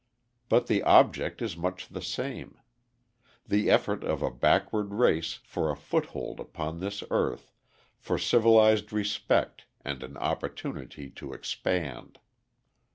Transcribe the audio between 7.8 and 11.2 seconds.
for civilised respect and an opportunity